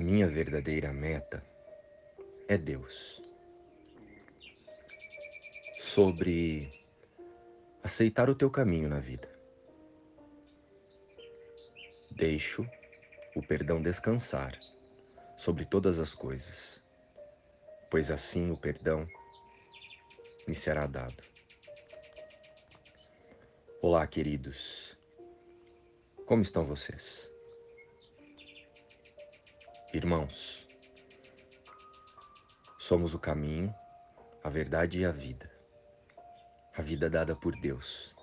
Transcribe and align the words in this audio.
minha 0.00 0.26
verdadeira 0.26 0.92
meta 0.92 1.44
é 2.48 2.56
Deus. 2.56 3.22
Sobre 5.78 6.70
aceitar 7.82 8.30
o 8.30 8.34
teu 8.34 8.50
caminho 8.50 8.88
na 8.88 8.98
vida. 8.98 9.28
Deixo 12.10 12.66
o 13.36 13.42
perdão 13.42 13.80
descansar 13.80 14.58
sobre 15.36 15.66
todas 15.66 15.98
as 15.98 16.14
coisas, 16.14 16.82
pois 17.90 18.10
assim 18.10 18.50
o 18.50 18.56
perdão 18.56 19.06
me 20.48 20.54
será 20.54 20.86
dado. 20.86 21.22
Olá, 23.82 24.06
queridos. 24.06 24.96
Como 26.26 26.42
estão 26.42 26.66
vocês? 26.66 27.30
Irmãos, 29.92 30.64
somos 32.78 33.12
o 33.12 33.18
caminho, 33.18 33.74
a 34.44 34.48
verdade 34.48 35.00
e 35.00 35.04
a 35.04 35.10
vida. 35.10 35.50
A 36.76 36.80
vida 36.80 37.10
dada 37.10 37.34
por 37.34 37.58
Deus. 37.60 38.14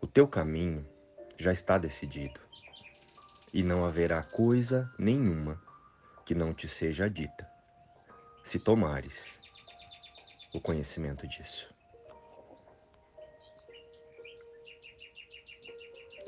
O 0.00 0.06
teu 0.06 0.28
caminho 0.28 0.88
já 1.36 1.52
está 1.52 1.78
decidido, 1.78 2.40
e 3.52 3.60
não 3.60 3.84
haverá 3.84 4.22
coisa 4.22 4.88
nenhuma 4.96 5.60
que 6.24 6.32
não 6.32 6.54
te 6.54 6.68
seja 6.68 7.10
dita, 7.10 7.50
se 8.44 8.60
tomares 8.60 9.40
o 10.54 10.60
conhecimento 10.60 11.26
disso. 11.26 11.68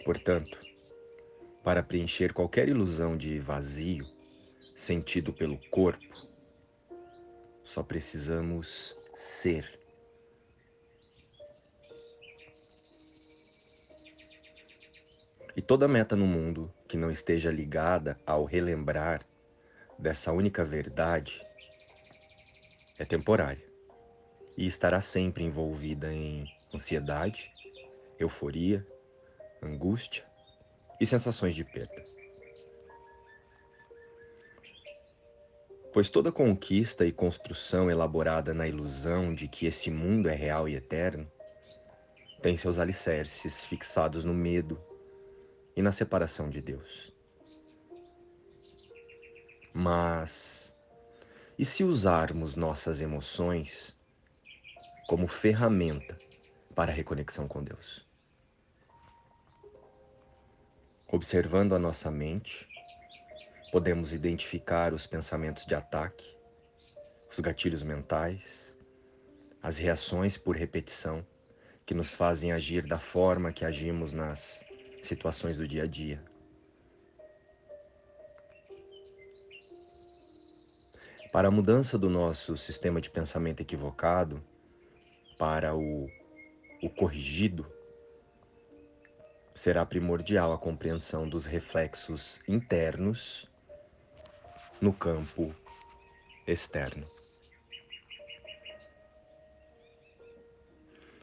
Portanto, 0.04 0.61
para 1.62 1.82
preencher 1.82 2.32
qualquer 2.32 2.68
ilusão 2.68 3.16
de 3.16 3.38
vazio 3.38 4.06
sentido 4.74 5.32
pelo 5.32 5.58
corpo, 5.70 6.28
só 7.62 7.82
precisamos 7.82 8.98
ser. 9.14 9.78
E 15.54 15.60
toda 15.60 15.86
meta 15.86 16.16
no 16.16 16.26
mundo 16.26 16.72
que 16.88 16.96
não 16.96 17.10
esteja 17.10 17.50
ligada 17.50 18.18
ao 18.26 18.44
relembrar 18.44 19.24
dessa 19.98 20.32
única 20.32 20.64
verdade 20.64 21.46
é 22.98 23.04
temporária 23.04 23.64
e 24.56 24.66
estará 24.66 25.00
sempre 25.00 25.44
envolvida 25.44 26.12
em 26.12 26.46
ansiedade, 26.74 27.52
euforia, 28.18 28.86
angústia 29.62 30.31
e 31.02 31.06
sensações 31.06 31.56
de 31.56 31.64
perda. 31.64 32.04
Pois 35.92 36.08
toda 36.08 36.30
conquista 36.30 37.04
e 37.04 37.10
construção 37.10 37.90
elaborada 37.90 38.54
na 38.54 38.68
ilusão 38.68 39.34
de 39.34 39.48
que 39.48 39.66
esse 39.66 39.90
mundo 39.90 40.28
é 40.28 40.34
real 40.34 40.68
e 40.68 40.76
eterno 40.76 41.28
tem 42.40 42.56
seus 42.56 42.78
alicerces 42.78 43.64
fixados 43.64 44.24
no 44.24 44.32
medo 44.32 44.80
e 45.74 45.82
na 45.82 45.90
separação 45.90 46.48
de 46.48 46.60
Deus. 46.60 47.12
Mas 49.74 50.72
e 51.58 51.64
se 51.64 51.82
usarmos 51.82 52.54
nossas 52.54 53.00
emoções 53.00 54.00
como 55.08 55.26
ferramenta 55.26 56.16
para 56.76 56.92
a 56.92 56.94
reconexão 56.94 57.48
com 57.48 57.60
Deus. 57.60 58.11
Observando 61.14 61.74
a 61.74 61.78
nossa 61.78 62.10
mente, 62.10 62.66
podemos 63.70 64.14
identificar 64.14 64.94
os 64.94 65.06
pensamentos 65.06 65.66
de 65.66 65.74
ataque, 65.74 66.24
os 67.30 67.38
gatilhos 67.38 67.82
mentais, 67.82 68.74
as 69.62 69.76
reações 69.76 70.38
por 70.38 70.56
repetição 70.56 71.22
que 71.86 71.92
nos 71.92 72.14
fazem 72.14 72.50
agir 72.50 72.86
da 72.86 72.98
forma 72.98 73.52
que 73.52 73.62
agimos 73.62 74.10
nas 74.10 74.64
situações 75.02 75.58
do 75.58 75.68
dia 75.68 75.82
a 75.82 75.86
dia. 75.86 76.24
Para 81.30 81.48
a 81.48 81.50
mudança 81.50 81.98
do 81.98 82.08
nosso 82.08 82.56
sistema 82.56 83.02
de 83.02 83.10
pensamento 83.10 83.60
equivocado, 83.60 84.42
para 85.38 85.76
o, 85.76 86.08
o 86.82 86.88
corrigido, 86.88 87.70
será 89.54 89.84
primordial 89.84 90.52
a 90.52 90.58
compreensão 90.58 91.28
dos 91.28 91.46
reflexos 91.46 92.42
internos 92.48 93.48
no 94.80 94.92
campo 94.92 95.54
externo. 96.46 97.06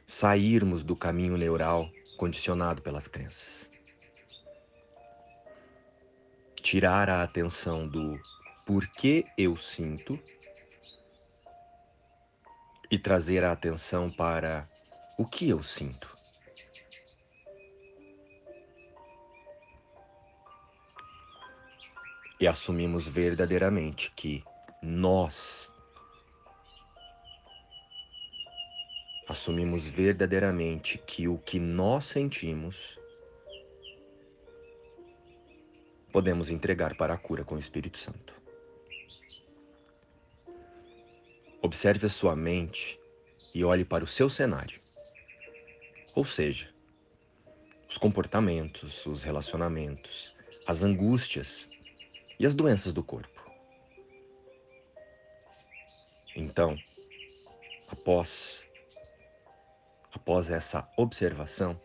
Sairmos 0.06 0.84
do 0.84 0.96
caminho 0.96 1.38
neural 1.38 1.90
condicionado 2.18 2.82
pelas 2.82 3.08
crenças. 3.08 3.70
Tirar 6.56 7.10
a 7.10 7.24
atenção 7.24 7.88
do 7.88 8.20
porquê 8.66 9.26
eu 9.38 9.58
sinto 9.58 10.20
e 12.92 12.98
trazer 12.98 13.44
a 13.44 13.52
atenção 13.52 14.10
para 14.10 14.68
o 15.18 15.26
que 15.26 15.50
eu 15.50 15.64
sinto. 15.64 16.19
E 22.40 22.48
assumimos 22.48 23.08
verdadeiramente 23.08 24.12
que 24.16 24.44
nós 24.82 25.74
assumimos 29.28 29.86
verdadeiramente 29.86 30.98
que 31.06 31.28
o 31.28 31.38
que 31.38 31.60
nós 31.60 32.06
sentimos 32.06 32.98
podemos 36.12 36.50
entregar 36.50 36.96
para 36.96 37.14
a 37.14 37.18
cura 37.18 37.44
com 37.44 37.56
o 37.56 37.60
Espírito 37.60 38.00
Santo. 38.00 38.34
Observe 41.62 42.08
a 42.08 42.10
sua 42.10 42.36
mente 42.36 43.00
e 43.54 43.64
olhe 43.64 43.86
para 43.86 44.04
o 44.04 44.08
seu 44.08 44.30
cenário. 44.30 44.80
Ou 46.16 46.26
seja, 46.26 46.74
os 47.88 47.98
comportamentos, 47.98 49.06
os 49.06 49.24
relacionamentos, 49.24 50.34
as 50.66 50.82
angústias 50.84 51.70
e 52.40 52.46
as 52.48 52.56
doenças 52.56 52.94
do 52.94 53.04
corpo. 53.04 53.40
Então, 56.36 56.78
após 57.92 58.66
após 60.14 60.50
essa 60.50 60.90
observação, 60.98 61.80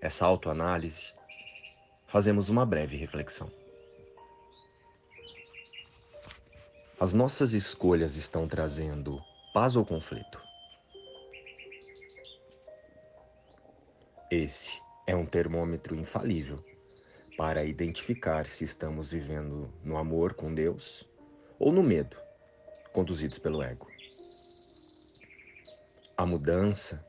essa 0.00 0.26
autoanálise, 0.26 1.14
fazemos 2.06 2.48
uma 2.48 2.66
breve 2.66 2.96
reflexão. 2.96 3.50
As 6.98 7.12
nossas 7.12 7.52
escolhas 7.52 8.16
estão 8.16 8.46
trazendo 8.46 9.22
paz 9.54 9.76
ou 9.76 9.86
conflito? 9.86 10.42
Esse 14.30 14.78
é 15.06 15.16
um 15.16 15.24
termômetro 15.24 15.94
infalível 15.96 16.62
para 17.40 17.64
identificar 17.64 18.44
se 18.44 18.64
estamos 18.64 19.12
vivendo 19.12 19.72
no 19.82 19.96
amor 19.96 20.34
com 20.34 20.54
Deus 20.54 21.08
ou 21.58 21.72
no 21.72 21.82
medo, 21.82 22.14
conduzidos 22.92 23.38
pelo 23.38 23.62
ego. 23.62 23.88
A 26.18 26.26
mudança 26.26 27.02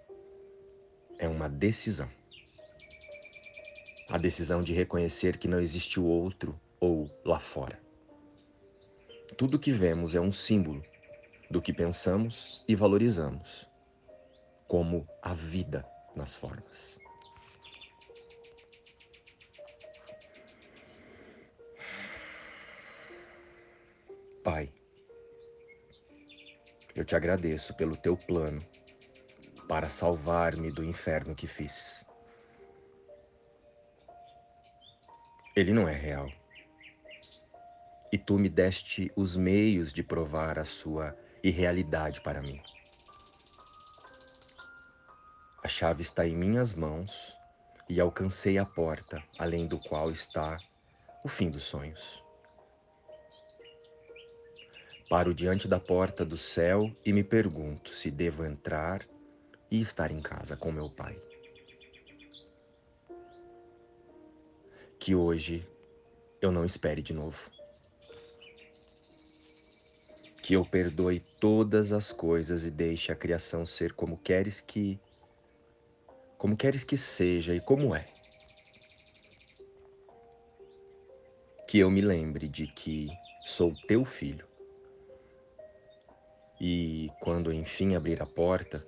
é 1.20 1.28
uma 1.28 1.50
decisão. 1.50 2.10
A 4.08 4.18
decisão 4.18 4.64
de 4.64 4.72
reconhecer 4.72 5.38
que 5.38 5.50
não 5.50 5.60
existe 5.60 6.00
o 6.00 6.06
outro 6.06 6.58
ou 6.80 7.12
lá 7.26 7.38
fora. 7.38 7.78
Tudo 9.38 9.60
que 9.60 9.74
vemos 9.74 10.16
é 10.16 10.22
um 10.22 10.32
símbolo 10.32 10.82
do 11.50 11.62
que 11.62 11.74
pensamos 11.74 12.64
e 12.70 12.74
valorizamos, 12.74 13.68
como 14.66 15.06
a 15.22 15.34
vida 15.34 15.86
nas 16.16 16.34
formas. 16.34 17.02
Pai, 24.44 24.74
eu 26.96 27.06
te 27.06 27.16
agradeço 27.16 27.76
pelo 27.76 27.96
teu 27.96 28.18
plano 28.18 28.60
para 29.68 29.88
salvar-me 29.88 30.72
do 30.72 30.84
inferno 30.84 31.36
que 31.36 31.46
fiz. 31.46 32.04
Ele 35.56 35.72
não 35.72 35.88
é 35.88 35.94
real 35.94 36.28
e 38.12 38.18
tu 38.18 38.40
me 38.40 38.50
deste 38.50 39.12
os 39.16 39.38
meios 39.38 39.94
de 39.94 40.02
provar 40.02 40.58
a 40.58 40.66
sua 40.66 41.16
irrealidade 41.44 42.20
para 42.22 42.42
mim. 42.42 42.60
A 45.64 45.68
chave 45.68 46.02
está 46.02 46.28
em 46.28 46.36
minhas 46.36 46.74
mãos 46.74 47.38
e 47.88 48.02
alcancei 48.02 48.58
a 48.58 48.66
porta, 48.66 49.24
além 49.38 49.68
do 49.68 49.80
qual 49.80 50.10
está 50.10 50.58
o 51.24 51.30
fim 51.30 51.52
dos 51.52 51.64
sonhos. 51.64 52.22
Paro 55.12 55.34
diante 55.34 55.68
da 55.68 55.78
porta 55.78 56.24
do 56.24 56.38
céu 56.38 56.90
e 57.06 57.12
me 57.12 57.22
pergunto 57.22 57.94
se 57.94 58.10
devo 58.10 58.46
entrar 58.46 59.06
e 59.70 59.82
estar 59.82 60.10
em 60.10 60.22
casa 60.22 60.56
com 60.56 60.72
meu 60.72 60.90
pai. 60.90 61.20
Que 64.98 65.14
hoje 65.14 65.68
eu 66.42 66.50
não 66.50 66.64
espere 66.64 67.02
de 67.02 67.12
novo. 67.12 67.38
Que 70.42 70.54
eu 70.54 70.64
perdoe 70.64 71.20
todas 71.42 71.92
as 71.92 72.14
coisas 72.14 72.64
e 72.64 72.72
deixe 72.72 73.12
a 73.12 73.16
criação 73.16 73.66
ser 73.66 73.92
como 73.92 74.18
queres 74.18 74.62
que 74.62 74.98
como 76.38 76.56
queres 76.56 76.86
que 76.86 76.96
seja 76.96 77.54
e 77.54 77.60
como 77.60 77.94
é. 77.94 78.08
Que 81.68 81.80
eu 81.80 81.92
me 81.92 82.00
lembre 82.00 82.48
de 82.48 82.66
que 82.66 83.10
sou 83.46 83.74
teu 83.90 84.06
filho 84.06 84.50
e, 86.64 87.10
quando 87.20 87.52
enfim 87.52 87.96
abrir 87.96 88.22
a 88.22 88.26
porta, 88.28 88.88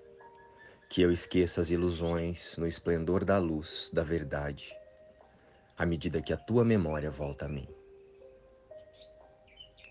que 0.87 1.01
eu 1.01 1.11
esqueça 1.11 1.59
as 1.59 1.71
ilusões 1.71 2.55
no 2.55 2.67
esplendor 2.67 3.25
da 3.25 3.39
luz 3.39 3.89
da 3.91 4.03
verdade, 4.03 4.71
à 5.75 5.83
medida 5.83 6.21
que 6.21 6.31
a 6.31 6.37
tua 6.37 6.63
memória 6.63 7.09
volta 7.09 7.45
a 7.45 7.49
mim. 7.49 7.67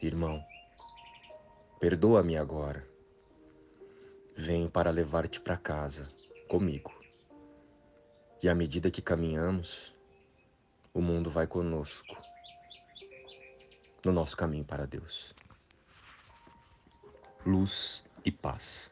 Irmão, 0.01 0.41
perdoa-me 1.81 2.37
agora. 2.37 2.87
Venho 4.37 4.71
para 4.71 4.91
levar-te 4.91 5.41
para 5.41 5.57
casa, 5.57 6.09
comigo. 6.49 6.95
E 8.41 8.49
à 8.49 8.55
medida 8.55 8.93
que 8.93 9.03
caminhamos, 9.03 9.93
o 10.95 11.01
mundo 11.03 11.33
vai 11.33 11.49
conosco, 11.49 12.17
no 14.05 14.13
nosso 14.13 14.37
caminho 14.37 14.65
para 14.65 14.87
Deus 14.87 15.35
luz 17.45 18.05
e 18.25 18.31
paz. 18.31 18.91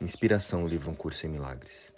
Inspiração, 0.00 0.66
livro 0.66 0.90
Um 0.90 0.94
Curso 0.94 1.26
em 1.26 1.30
Milagres. 1.30 1.95